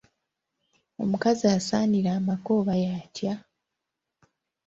[1.03, 3.33] Omukazi asaanira amaka oba y'atya?